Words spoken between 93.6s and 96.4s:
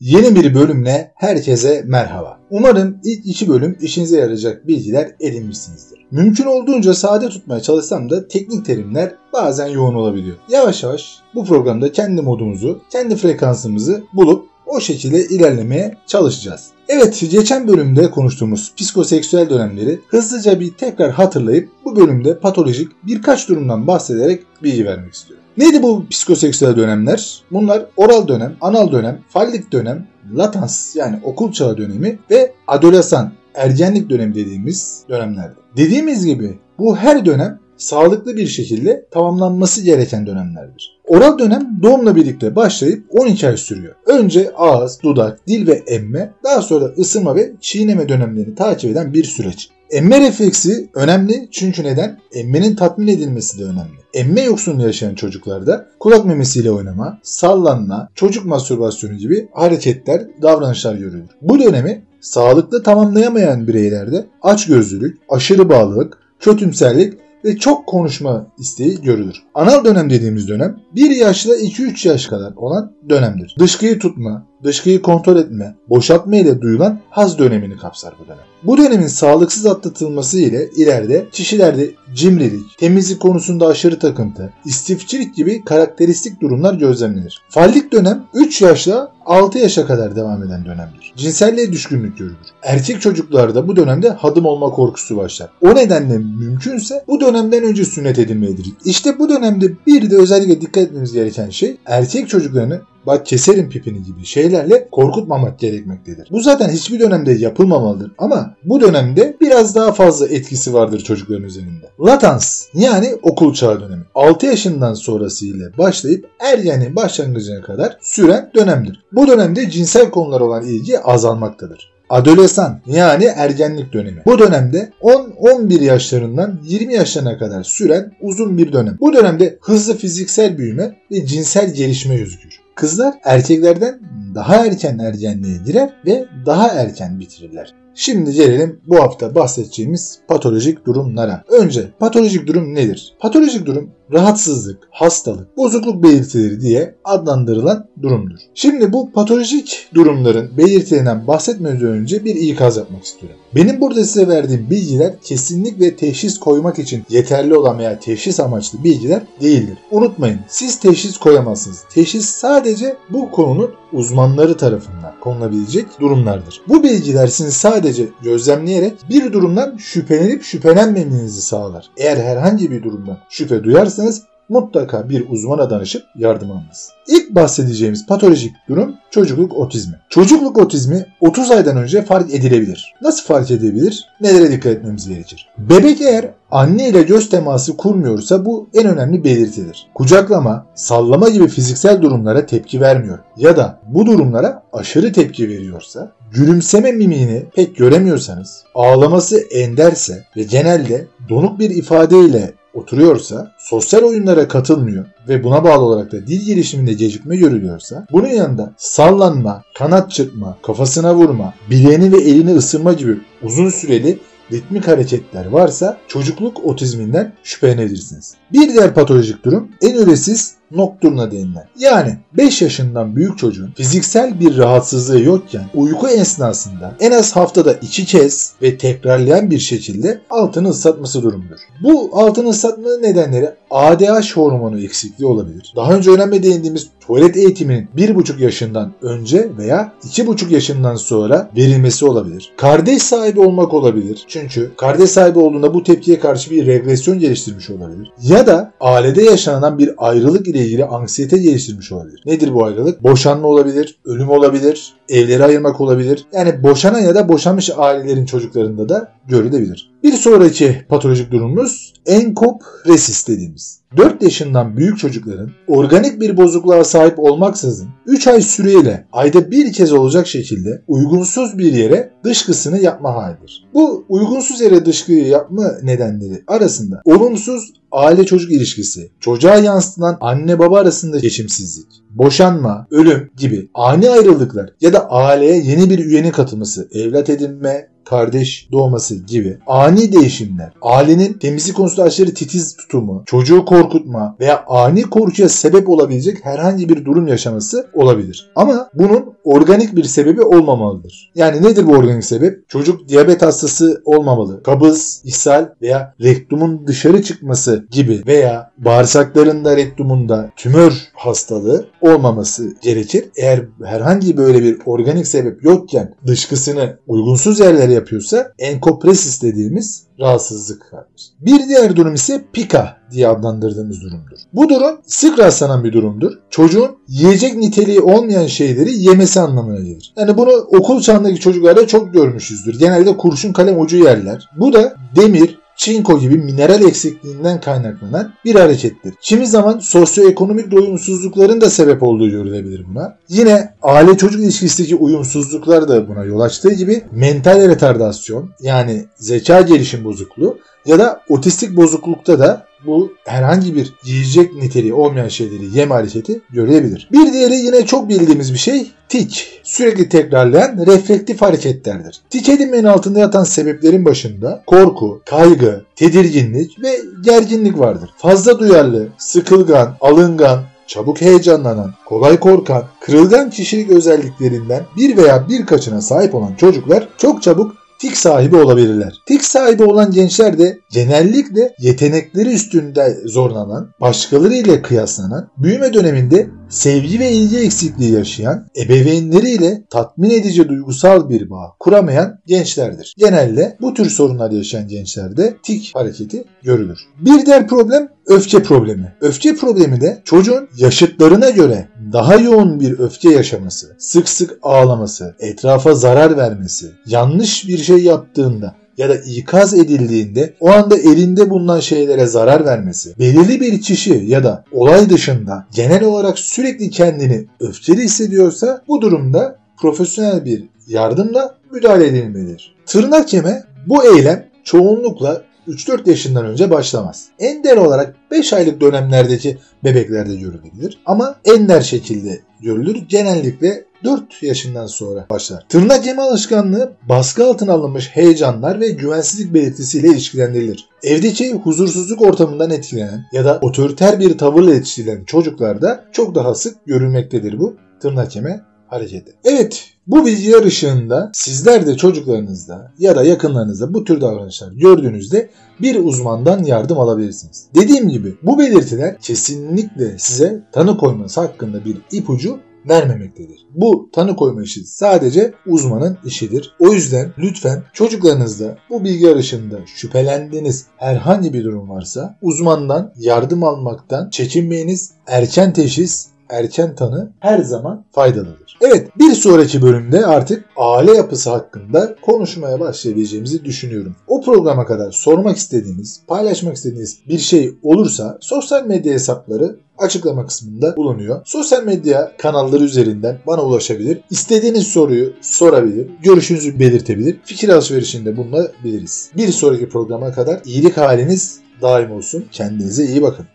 bu dönemde hadım olma korkusu başlar. O nedenle